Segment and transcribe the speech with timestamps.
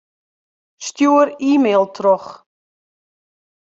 [0.85, 2.31] Stjoer e-mail troch.